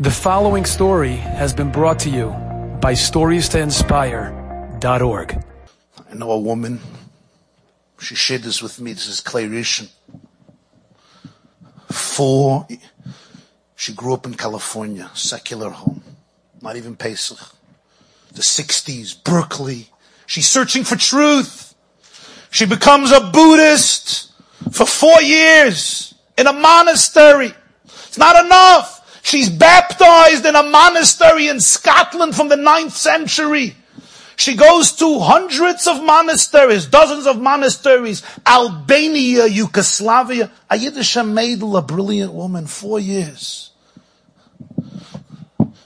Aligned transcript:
The 0.00 0.12
following 0.12 0.64
story 0.64 1.16
has 1.16 1.52
been 1.52 1.72
brought 1.72 1.98
to 2.00 2.08
you 2.08 2.28
by 2.80 2.92
StoriesToInspire.org. 2.92 5.44
I 6.08 6.14
know 6.14 6.30
a 6.30 6.38
woman. 6.38 6.78
She 7.98 8.14
shared 8.14 8.42
this 8.42 8.62
with 8.62 8.80
me. 8.80 8.92
This 8.92 9.08
is 9.08 9.20
Clay. 9.20 9.48
Four. 11.90 12.68
She 13.74 13.92
grew 13.92 14.14
up 14.14 14.24
in 14.24 14.34
California, 14.34 15.10
secular 15.14 15.70
home, 15.70 16.04
not 16.62 16.76
even 16.76 16.94
Pesach. 16.94 17.40
The 18.32 18.42
60s, 18.42 19.24
Berkeley. 19.24 19.88
She's 20.26 20.48
searching 20.48 20.84
for 20.84 20.94
truth. 20.94 21.74
She 22.52 22.66
becomes 22.66 23.10
a 23.10 23.32
Buddhist 23.32 24.30
for 24.70 24.86
four 24.86 25.20
years 25.22 26.14
in 26.36 26.46
a 26.46 26.52
monastery. 26.52 27.52
It's 27.84 28.16
not 28.16 28.44
enough. 28.44 28.97
She's 29.22 29.50
baptized 29.50 30.46
in 30.46 30.56
a 30.56 30.62
monastery 30.62 31.48
in 31.48 31.60
Scotland 31.60 32.34
from 32.34 32.48
the 32.48 32.56
9th 32.56 32.92
century. 32.92 33.74
She 34.36 34.54
goes 34.54 34.92
to 34.92 35.18
hundreds 35.18 35.88
of 35.88 36.02
monasteries, 36.02 36.86
dozens 36.86 37.26
of 37.26 37.40
monasteries, 37.40 38.22
Albania, 38.46 39.46
Yugoslavia. 39.46 40.50
A 40.70 40.76
Yiddish 40.76 41.16
maidel, 41.16 41.76
a 41.76 41.82
brilliant 41.82 42.32
woman, 42.32 42.68
four 42.68 43.00
years. 43.00 43.72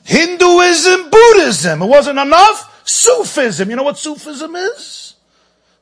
Hinduism, 0.04 1.08
Buddhism. 1.08 1.80
It 1.80 1.86
wasn't 1.86 2.18
enough. 2.18 2.82
Sufism. 2.86 3.70
You 3.70 3.76
know 3.76 3.84
what 3.84 3.96
Sufism 3.96 4.54
is? 4.54 5.14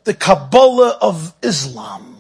The 0.05 0.15
Kabbalah 0.15 0.99
of 1.01 1.35
Islam. 1.43 2.19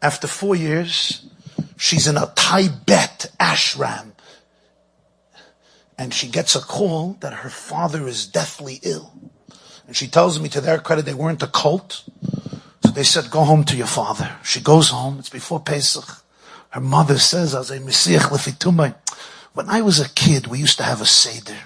After 0.00 0.28
four 0.28 0.54
years, 0.54 1.26
She's 1.76 2.06
in 2.06 2.16
a 2.16 2.32
Tibet 2.34 3.26
ashram. 3.38 4.12
And 5.98 6.12
she 6.12 6.28
gets 6.28 6.54
a 6.54 6.60
call 6.60 7.14
that 7.20 7.32
her 7.32 7.50
father 7.50 8.06
is 8.06 8.26
deathly 8.26 8.80
ill. 8.82 9.12
And 9.86 9.96
she 9.96 10.08
tells 10.08 10.40
me 10.40 10.48
to 10.50 10.60
their 10.60 10.78
credit, 10.78 11.04
they 11.04 11.14
weren't 11.14 11.42
a 11.42 11.46
cult. 11.46 12.04
So 12.84 12.90
they 12.90 13.04
said, 13.04 13.30
go 13.30 13.44
home 13.44 13.64
to 13.64 13.76
your 13.76 13.86
father. 13.86 14.36
She 14.42 14.60
goes 14.60 14.90
home. 14.90 15.18
It's 15.18 15.30
before 15.30 15.60
Pesach. 15.60 16.22
Her 16.70 16.80
mother 16.80 17.18
says, 17.18 17.54
as 17.54 17.70
a 17.70 17.80
Messiah 17.80 18.20
when 19.56 19.70
I 19.70 19.80
was 19.80 19.98
a 19.98 20.08
kid, 20.10 20.48
we 20.48 20.58
used 20.58 20.76
to 20.76 20.84
have 20.84 21.00
a 21.00 21.06
Seder. 21.06 21.56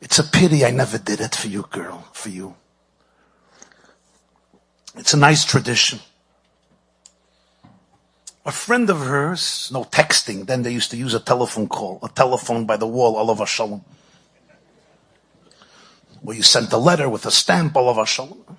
It's 0.00 0.18
a 0.18 0.24
pity 0.24 0.64
I 0.64 0.70
never 0.70 0.96
did 0.96 1.20
it 1.20 1.34
for 1.34 1.48
you, 1.48 1.66
girl, 1.70 2.08
for 2.12 2.30
you. 2.30 2.54
It's 4.96 5.12
a 5.12 5.18
nice 5.18 5.44
tradition. 5.44 6.00
A 8.48 8.50
friend 8.50 8.88
of 8.88 9.00
hers, 9.00 9.68
no 9.70 9.84
texting, 9.84 10.46
then 10.46 10.62
they 10.62 10.72
used 10.72 10.90
to 10.92 10.96
use 10.96 11.12
a 11.12 11.20
telephone 11.20 11.68
call, 11.68 11.98
a 12.02 12.08
telephone 12.08 12.64
by 12.64 12.78
the 12.78 12.86
wall, 12.86 13.18
Olav 13.18 13.46
Shalom. 13.46 13.84
Where 16.22 16.34
you 16.34 16.42
sent 16.42 16.72
a 16.72 16.78
letter 16.78 17.10
with 17.10 17.26
a 17.26 17.30
stamp, 17.30 17.76
Olav 17.76 18.08
Shalom. 18.08 18.56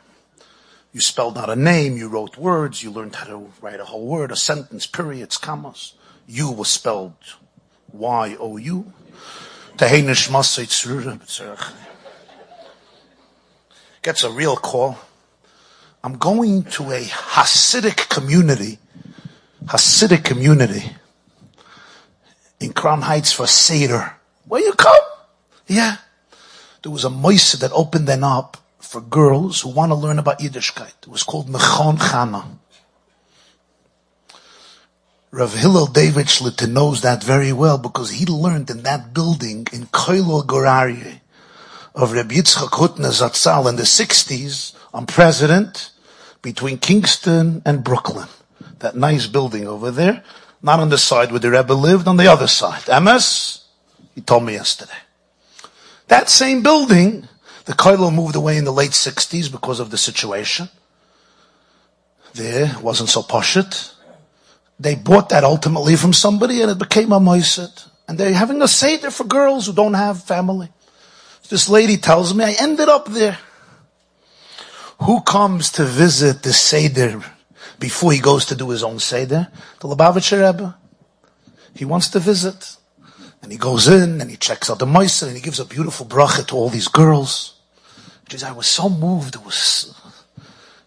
You 0.94 1.02
spelled 1.02 1.40
out 1.40 1.50
a 1.50 1.56
name, 1.56 1.98
you 1.98 2.08
wrote 2.08 2.38
words, 2.38 2.84
you 2.84 2.92
learned 2.92 3.16
how 3.16 3.26
to 3.26 3.52
write 3.62 3.80
a 3.80 3.86
whole 3.86 4.06
word, 4.06 4.32
a 4.32 4.36
sentence, 4.36 4.86
periods, 4.86 5.38
commas. 5.38 5.96
You 6.28 6.52
was 6.52 6.68
spelled 6.68 7.16
Y-O-U. 7.92 8.94
Gets 14.04 14.24
a 14.24 14.30
real 14.30 14.56
call. 14.56 15.00
I'm 16.04 16.18
going 16.18 16.64
to 16.78 16.92
a 16.92 17.02
Hasidic 17.06 18.08
community 18.08 18.78
Hasidic 19.66 20.24
community 20.24 20.96
in 22.60 22.74
Crown 22.74 23.02
Heights 23.02 23.32
for 23.32 23.48
Seder. 23.48 24.16
Where 24.46 24.62
you 24.62 24.74
come? 24.74 25.02
Yeah. 25.68 25.98
There 26.82 26.92
was 26.92 27.04
a 27.04 27.10
moise 27.10 27.52
that 27.54 27.72
opened 27.74 28.08
them 28.08 28.24
up 28.24 28.58
for 28.80 29.02
girls 29.02 29.62
who 29.62 29.70
want 29.70 29.92
to 29.92 29.96
learn 29.96 30.18
about 30.18 30.40
Yiddishkeit. 30.40 30.94
It 31.04 31.08
was 31.08 31.24
called 31.24 31.48
Mechon 31.48 31.98
Chana. 31.98 32.46
Rav 35.32 35.54
Hillel 35.54 35.88
David 35.88 36.26
Shlita 36.26 36.68
knows 36.68 37.02
that 37.02 37.24
very 37.24 37.54
well 37.54 37.78
because 37.78 38.12
he 38.12 38.26
learned 38.26 38.70
in 38.70 38.82
that 38.84 39.14
building 39.14 39.68
in 39.72 39.86
Koilo 39.88 40.46
Gur 40.46 40.64
Aryeh 40.64 41.20
of 41.94 42.14
Reb 42.14 42.30
Yitzchak 42.32 42.70
Hutner 42.70 43.12
Zatzal 43.12 43.70
in 43.70 43.76
the 43.76 43.84
60s 43.84 44.74
on 44.92 45.06
president 45.06 45.92
between 46.42 46.80
Kingston 46.80 47.62
and 47.66 47.84
Brooklyn 47.84 48.28
that 48.80 48.96
nice 48.96 49.28
building 49.28 49.68
over 49.68 49.92
there, 49.92 50.24
not 50.62 50.80
on 50.80 50.90
the 50.90 50.98
side 50.98 51.32
where 51.32 51.40
the 51.40 51.52
Rebbe 51.52 51.74
lived, 51.74 52.08
on 52.08 52.18
the 52.18 52.28
other 52.28 52.48
side. 52.48 52.84
MS, 52.88 53.66
he 54.16 54.22
told 54.22 54.44
me 54.44 54.54
yesterday. 54.54 54.92
That 56.08 56.30
same 56.30 56.64
building, 56.64 57.28
the 57.66 57.74
Koilo 57.74 58.14
moved 58.14 58.36
away 58.36 58.58
in 58.58 58.66
the 58.66 58.74
late 58.74 58.92
60s 58.92 59.52
because 59.52 59.80
of 59.80 59.92
the 59.92 59.98
situation. 59.98 60.70
There 62.34 62.76
wasn't 62.82 63.10
so 63.10 63.22
poshut. 63.22 63.94
They 64.80 64.96
bought 64.96 65.30
that 65.30 65.44
ultimately 65.44 65.96
from 65.96 66.14
somebody 66.14 66.62
and 66.62 66.72
it 66.72 66.80
became 66.80 67.12
a 67.12 67.20
moiset. 67.20 67.88
And 68.08 68.18
they're 68.18 68.34
having 68.34 68.62
a 68.62 68.68
seder 68.68 69.12
for 69.12 69.24
girls 69.24 69.68
who 69.68 69.74
don't 69.74 69.94
have 69.94 70.24
family. 70.24 70.70
This 71.50 71.70
lady 71.70 71.98
tells 71.98 72.34
me, 72.34 72.44
I 72.44 72.56
ended 72.60 72.90
up 72.90 73.08
there. 73.08 73.38
Who 75.02 75.22
comes 75.22 75.72
to 75.74 75.86
visit 75.86 76.44
the 76.44 76.54
seder 76.54 77.24
before 77.80 78.12
he 78.12 78.20
goes 78.20 78.46
to 78.46 78.56
do 78.56 78.70
his 78.70 78.84
own 78.84 79.00
Seder, 79.00 79.48
the 79.80 79.88
Lubavitcher 79.88 80.46
Rebbe. 80.46 80.78
He 81.74 81.86
wants 81.86 82.10
to 82.10 82.20
visit. 82.20 82.76
And 83.42 83.52
he 83.52 83.58
goes 83.58 83.88
in 83.88 84.20
and 84.20 84.30
he 84.30 84.36
checks 84.36 84.70
out 84.70 84.80
the 84.80 84.86
Moisa 84.86 85.28
and 85.28 85.36
he 85.36 85.42
gives 85.42 85.60
a 85.60 85.66
beautiful 85.66 86.06
bracha 86.06 86.46
to 86.48 86.56
all 86.56 86.70
these 86.70 86.90
girls. 86.90 87.56
Says, 88.30 88.44
I 88.44 88.52
was 88.52 88.68
so 88.68 88.90
moved. 88.90 89.36
It 89.36 89.46
was 89.46 89.96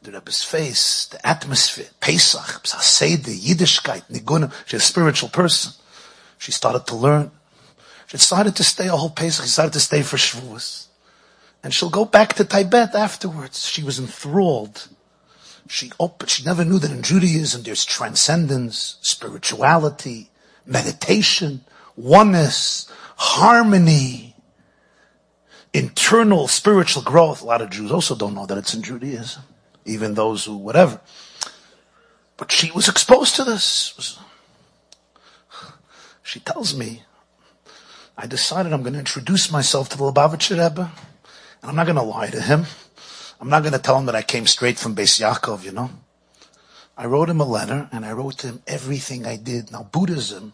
the 0.03 0.13
Rebbe's 0.13 0.45
face, 0.45 1.07
the 1.07 1.27
atmosphere, 1.27 1.89
Pesach, 2.01 2.67
Seder, 2.67 3.31
Yiddishkeit, 3.31 4.05
Niguna. 4.11 4.53
She's 4.67 4.81
a 4.81 4.85
spiritual 4.85 5.29
person. 5.29 5.73
She 6.39 6.53
started 6.53 6.87
to 6.89 6.95
learn. 6.95 7.31
She 8.07 8.19
decided 8.19 8.55
to 8.57 8.65
stay 8.65 8.89
a 8.89 8.97
whole 8.97 9.11
Pesach. 9.11 9.45
She 9.45 9.49
decided 9.49 9.73
to 9.73 9.81
stay 9.81 10.03
for 10.03 10.19
Shavuos. 10.19 10.87
And 11.65 11.73
she'll 11.73 11.91
go 11.91 12.05
back 12.05 12.35
to 12.35 12.45
Tibet 12.45 12.95
afterwards. 12.95 13.67
She 13.67 13.83
was 13.83 13.99
enthralled 13.99 14.89
she 15.73 15.91
opened, 15.99 16.29
she 16.29 16.45
never 16.45 16.67
knew 16.67 16.79
that 16.79 16.91
in 16.91 17.03
Judaism 17.03 17.63
there's 17.63 17.87
transcendence, 17.87 18.99
spirituality, 19.01 20.29
meditation, 20.67 21.65
oneness, 21.97 22.93
harmony, 23.17 24.37
internal 25.73 26.47
spiritual 26.47 27.03
growth. 27.03 27.41
A 27.41 27.47
lot 27.47 27.63
of 27.63 27.71
Jews 27.71 27.91
also 27.91 28.15
don't 28.15 28.35
know 28.35 28.45
that 28.45 28.59
it's 28.59 28.75
in 28.75 28.83
Judaism, 28.83 29.45
even 29.87 30.13
those 30.13 30.45
who, 30.45 30.59
whatever. 30.59 31.01
But 32.37 32.53
she 32.53 32.71
was 32.71 32.87
exposed 32.87 33.37
to 33.37 33.45
this. 33.45 34.19
She 36.23 36.41
tells 36.41 36.77
me, 36.77 37.05
I 38.19 38.27
decided 38.27 38.75
I'm 38.75 38.83
going 38.83 38.93
to 38.93 38.99
introduce 38.99 39.51
myself 39.51 39.89
to 39.89 39.97
the 39.97 40.05
Lubavitcher 40.05 40.63
Rebbe, 40.63 40.93
and 41.63 41.71
I'm 41.71 41.77
not 41.77 41.87
going 41.87 41.97
to 41.97 42.03
lie 42.03 42.29
to 42.29 42.43
him. 42.43 42.67
I'm 43.43 43.49
not 43.49 43.65
going 43.65 43.73
to 43.73 43.81
tell 43.81 43.99
him 43.99 44.07
that 44.07 44.15
I 44.15 44.23
came 44.23 44.47
straight 44.47 44.79
from 44.79 44.95
Beis 44.95 45.21
Yaakov, 45.21 45.65
you 45.65 45.73
know. 45.73 45.91
I 46.97 47.07
wrote 47.07 47.29
him 47.29 47.41
a 47.41 47.45
letter 47.45 47.89
and 47.91 48.05
I 48.05 48.13
wrote 48.13 48.39
to 48.39 48.47
him 48.47 48.63
everything 48.69 49.27
I 49.27 49.35
did. 49.35 49.73
Now 49.73 49.83
Buddhism 49.83 50.53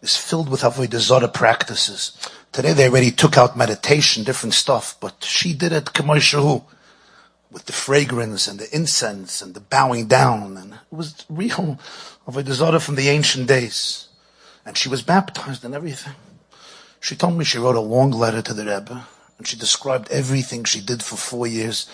is 0.00 0.16
filled 0.16 0.48
with 0.48 0.60
Avodah 0.60 1.00
Zarah 1.00 1.26
practices. 1.26 2.16
Today 2.52 2.72
they 2.72 2.88
already 2.88 3.10
took 3.10 3.36
out 3.36 3.56
meditation, 3.56 4.22
different 4.22 4.54
stuff, 4.54 4.96
but 5.00 5.24
she 5.24 5.52
did 5.52 5.72
it 5.72 5.86
Kamoshahu 5.86 6.62
with 7.50 7.66
the 7.66 7.72
fragrance 7.72 8.46
and 8.46 8.60
the 8.60 8.72
incense 8.72 9.42
and 9.42 9.54
the 9.54 9.60
bowing 9.60 10.06
down 10.06 10.56
and 10.56 10.74
it 10.74 10.94
was 10.94 11.26
real 11.28 11.80
Avodah 12.28 12.52
Zarah 12.52 12.78
from 12.78 12.94
the 12.94 13.08
ancient 13.08 13.48
days. 13.48 14.06
And 14.64 14.78
she 14.78 14.88
was 14.88 15.02
baptized 15.02 15.64
and 15.64 15.74
everything. 15.74 16.14
She 17.00 17.16
told 17.16 17.36
me 17.36 17.44
she 17.44 17.58
wrote 17.58 17.74
a 17.74 17.80
long 17.80 18.12
letter 18.12 18.40
to 18.40 18.54
the 18.54 18.66
Rebbe 18.66 19.04
and 19.36 19.48
she 19.48 19.56
described 19.56 20.08
everything 20.12 20.62
she 20.62 20.80
did 20.80 21.02
for 21.02 21.16
four 21.16 21.48
years 21.48 21.88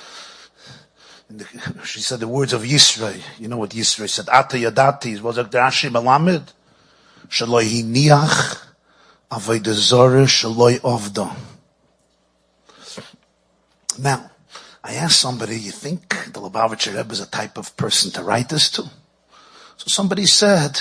the, 1.28 1.44
she 1.84 2.00
said 2.00 2.20
the 2.20 2.28
words 2.28 2.52
of 2.52 2.62
Yisro. 2.62 3.18
You 3.38 3.48
know 3.48 3.58
what 3.58 3.70
Yisro 3.70 4.08
said? 4.08 4.28
Ata 4.28 4.56
yadati. 4.56 5.20
Was 5.20 5.38
it 5.38 5.50
Rashi 5.50 5.90
Malamed? 5.90 6.52
Shaloi 7.28 7.64
hiniach 7.64 8.62
avodah 9.30 10.26
shaloi 10.26 10.80
ovda. 10.80 11.34
Now, 13.98 14.30
I 14.84 14.94
asked 14.94 15.20
somebody, 15.20 15.58
you 15.58 15.72
think 15.72 16.32
the 16.32 16.40
Lubavitcher 16.40 16.94
Rebbe 16.96 17.12
is 17.12 17.20
a 17.20 17.26
type 17.26 17.56
of 17.58 17.76
person 17.76 18.10
to 18.12 18.22
write 18.22 18.50
this 18.50 18.70
to? 18.72 18.82
So 18.82 19.86
somebody 19.86 20.26
said, 20.26 20.78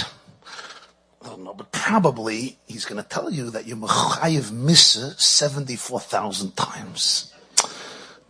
I 1.23 1.29
don't 1.29 1.43
know, 1.43 1.53
but 1.53 1.71
probably 1.71 2.59
he's 2.67 2.85
going 2.85 3.01
to 3.01 3.07
tell 3.07 3.31
you 3.31 3.49
that 3.51 3.65
you're 3.65 3.77
Mechayiv 3.77 4.51
Missa 4.51 5.19
74,000 5.19 6.55
times 6.55 7.33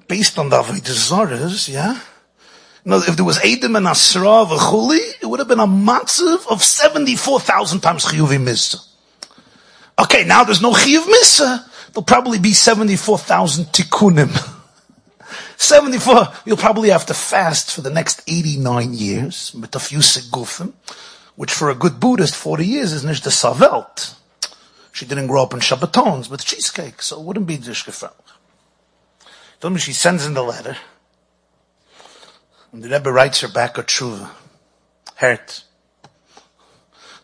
based 0.08 0.38
on 0.38 0.50
the 0.50 0.62
Avodah 0.62 1.70
yeah? 1.70 2.00
No, 2.84 2.98
if 2.98 3.16
there 3.16 3.26
was 3.26 3.40
Adam 3.44 3.76
and 3.76 3.88
Asra 3.88 4.46
v'chuli, 4.46 5.00
it 5.22 5.26
would 5.26 5.40
have 5.40 5.48
been 5.48 5.60
a 5.60 5.68
matziv 5.68 6.48
of 6.48 6.64
74,000 6.64 7.80
times 7.80 8.06
chiyuv 8.06 8.30
misa. 8.38 8.86
Okay, 9.98 10.24
now 10.24 10.44
there's 10.44 10.62
no 10.62 10.72
chiyuv 10.72 11.04
misa. 11.04 11.68
There'll 11.92 12.04
probably 12.04 12.38
be 12.38 12.54
74,000 12.54 13.66
tikkunim. 13.66 14.52
74, 15.58 16.28
you'll 16.46 16.58
probably 16.58 16.90
have 16.90 17.06
to 17.08 17.14
fast 17.14 17.72
for 17.72 17.82
the 17.82 17.90
next 17.90 18.22
89 18.28 18.94
years, 18.94 19.54
with 19.60 19.74
a 19.76 19.80
few 19.80 20.02
which 21.36 21.52
for 21.52 21.70
a 21.70 21.76
good 21.76 22.00
Buddhist, 22.00 22.36
40 22.36 22.66
years 22.66 22.94
is 22.94 23.04
nicht 23.04 23.24
the 23.24 23.30
savelt. 23.30 24.16
She 24.92 25.06
didn't 25.06 25.28
grow 25.28 25.44
up 25.44 25.54
in 25.54 25.60
Shabbatons 25.60 26.30
with 26.30 26.46
cheesecake, 26.46 27.02
so 27.02 27.20
it 27.20 27.26
wouldn't 27.26 27.48
be 27.48 27.58
dishgefrach. 27.58 28.14
Me 29.70 29.80
she 29.80 29.94
sends 29.94 30.26
in 30.26 30.36
the 30.36 30.44
letter, 30.44 30.78
and 32.72 32.84
the 32.84 32.90
Rebbe 32.90 33.12
writes 33.12 33.42
her 33.42 33.48
back 33.48 33.78
a 33.78 33.84
tshuva. 33.84 34.30
Hurt. 35.16 35.64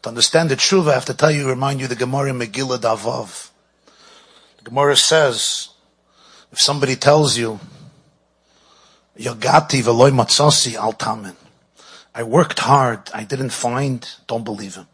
To 0.01 0.09
understand 0.09 0.49
the 0.49 0.55
tshuva, 0.55 0.91
I 0.91 0.93
have 0.95 1.05
to 1.05 1.13
tell 1.13 1.31
you, 1.31 1.47
remind 1.47 1.81
you 1.81 1.87
the 1.87 1.95
Gemara 1.95 2.31
Megillah 2.31 2.79
Davav. 2.79 3.51
The 4.57 4.63
Gemara 4.63 4.95
says, 4.95 5.69
if 6.51 6.59
somebody 6.59 6.95
tells 6.95 7.37
you, 7.37 7.59
Yagati 9.17 9.83
veloy 9.83 10.11
matzasi 10.11 10.75
al 10.75 10.93
tamen. 10.93 11.35
I 12.15 12.23
worked 12.23 12.59
hard. 12.59 13.09
I 13.13 13.23
didn't 13.23 13.51
find. 13.51 14.07
Don't 14.27 14.43
believe 14.43 14.75
him. 14.75 14.87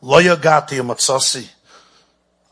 Lo 0.00 0.20
yagati 0.20 0.80
matzasi. 0.80 1.48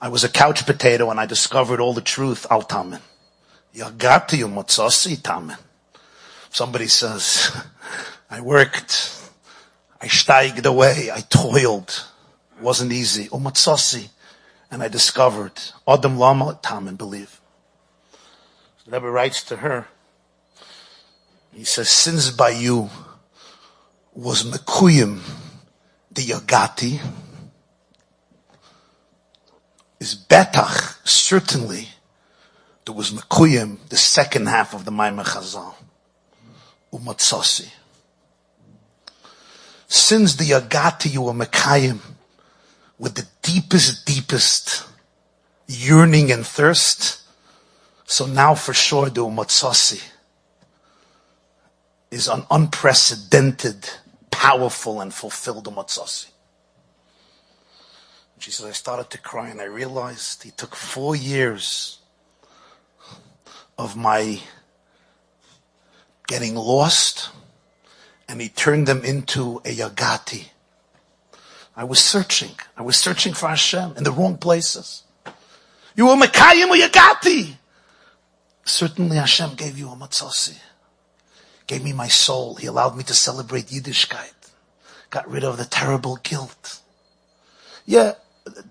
I 0.00 0.08
was 0.08 0.24
a 0.24 0.28
couch 0.28 0.64
potato 0.64 1.10
and 1.10 1.20
I 1.20 1.26
discovered 1.26 1.80
all 1.80 1.92
the 1.92 2.00
truth. 2.00 2.46
Al 2.50 2.62
tamen. 2.62 3.00
Yagati 3.74 4.42
matzasi 4.44 5.16
tamen. 5.16 5.58
Somebody 6.50 6.88
says, 6.88 7.52
I 8.30 8.40
worked. 8.40 9.16
I 10.00 10.06
steiged 10.06 10.66
away. 10.66 11.10
I 11.12 11.20
toiled. 11.20 12.06
It 12.56 12.62
wasn't 12.62 12.92
easy. 12.92 13.28
Oh, 13.30 13.38
Umatzasi. 13.38 14.08
And 14.70 14.82
I 14.82 14.88
discovered. 14.88 15.52
Adam 15.86 16.18
lama 16.18 16.58
tamen. 16.62 16.98
Believe. 16.98 17.40
The 18.86 18.92
Rebbe 18.92 19.10
writes 19.10 19.42
to 19.44 19.56
her, 19.56 19.86
he 21.52 21.64
says, 21.64 21.88
since 21.88 22.30
by 22.30 22.50
you 22.50 22.90
was 24.14 24.42
Mekuyim 24.44 25.20
the 26.10 26.22
Yagati, 26.22 27.00
is 30.00 30.14
Betach, 30.14 31.06
certainly, 31.06 31.88
there 32.90 32.96
was 32.96 33.12
Mekuyim, 33.12 33.78
the 33.88 33.96
second 33.96 34.48
half 34.48 34.74
of 34.74 34.84
the 34.84 34.90
Maimah 34.90 35.24
Chazal, 35.24 35.74
Umatsasi. 36.92 37.70
Since 39.86 40.34
the 40.34 40.42
Yagati 40.42 41.12
you 41.12 41.22
were 41.22 41.32
Mekayim, 41.32 42.00
with 42.98 43.14
the 43.14 43.28
deepest, 43.42 44.04
deepest 44.04 44.88
yearning 45.68 46.32
and 46.32 46.44
thirst, 46.44 47.22
so 48.06 48.26
now 48.26 48.56
for 48.56 48.74
sure 48.74 49.08
the 49.08 49.20
Umatsasi 49.20 50.02
is 52.10 52.26
an 52.26 52.42
unprecedented, 52.50 53.88
powerful, 54.32 55.00
and 55.00 55.14
fulfilled 55.14 55.66
Umatsasi. 55.66 56.26
She 58.40 58.50
says, 58.50 58.66
I 58.66 58.72
started 58.72 59.10
to 59.10 59.18
cry 59.18 59.48
and 59.50 59.60
I 59.60 59.66
realized 59.66 60.42
he 60.42 60.50
took 60.50 60.74
four 60.74 61.14
years 61.14 61.99
of 63.80 63.96
my 63.96 64.40
getting 66.26 66.54
lost 66.54 67.30
and 68.28 68.40
he 68.40 68.48
turned 68.48 68.86
them 68.86 69.04
into 69.04 69.58
a 69.64 69.74
yagati. 69.74 70.48
I 71.76 71.84
was 71.84 71.98
searching. 71.98 72.54
I 72.76 72.82
was 72.82 72.96
searching 72.96 73.32
for 73.34 73.48
Hashem 73.48 73.94
in 73.96 74.04
the 74.04 74.12
wrong 74.12 74.36
places. 74.36 75.02
You 75.96 76.06
were 76.06 76.14
Mekayim 76.14 76.68
or 76.68 76.76
Yagati. 76.76 77.56
Certainly 78.64 79.16
Hashem 79.16 79.54
gave 79.54 79.78
you 79.78 79.88
a 79.88 79.96
matzasi 79.96 80.58
gave 81.70 81.84
me 81.84 81.92
my 81.92 82.08
soul. 82.08 82.56
He 82.56 82.66
allowed 82.66 82.96
me 82.96 83.04
to 83.04 83.14
celebrate 83.14 83.66
Yiddishkeit. 83.66 84.34
Got 85.10 85.30
rid 85.30 85.44
of 85.44 85.56
the 85.56 85.64
terrible 85.64 86.16
guilt. 86.16 86.80
Yeah, 87.86 88.14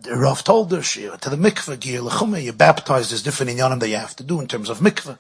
Rav 0.10 0.44
told 0.44 0.72
her, 0.72 0.82
she, 0.82 1.10
to 1.22 1.30
the 1.30 1.36
mikveh, 1.36 2.44
you 2.44 2.54
baptized, 2.54 3.12
there's 3.12 3.24
different 3.24 3.52
inyanim 3.52 3.80
that 3.80 3.90
you 3.90 3.98
have 3.98 4.16
to 4.18 4.24
do 4.24 4.40
in 4.40 4.48
terms 4.48 4.70
of 4.70 4.80
mikveh. 4.80 5.18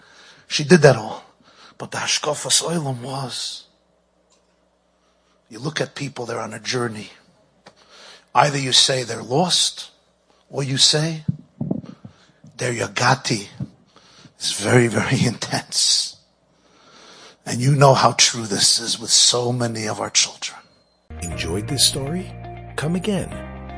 She 0.48 0.64
did 0.64 0.82
that 0.82 0.96
all. 0.96 1.24
But 1.78 1.92
the 1.92 1.98
hashkafas 1.98 2.64
oilam 2.64 3.02
was, 3.02 3.66
you 5.50 5.60
look 5.60 5.82
at 5.82 5.96
people, 5.96 6.26
they're 6.26 6.40
on 6.40 6.54
a 6.54 6.60
journey. 6.60 7.10
Either 8.36 8.58
you 8.58 8.72
say 8.72 9.04
they're 9.04 9.24
lost, 9.24 9.92
or 10.50 10.64
you 10.64 10.78
say 10.78 11.24
they're 12.58 12.74
yagati 12.74 13.48
It's 14.36 14.54
very, 14.60 14.88
very 14.88 15.26
intense. 15.26 16.18
And 17.46 17.60
you 17.62 17.76
know 17.76 17.94
how 17.94 18.12
true 18.14 18.46
this 18.46 18.80
is 18.80 19.00
with 19.00 19.10
so 19.10 19.52
many 19.52 19.88
of 19.88 20.00
our 20.00 20.12
children. 20.12 20.60
Enjoyed 21.24 21.68
this 21.68 21.86
story? 21.86 22.32
Come 22.76 22.96
again. 22.96 23.49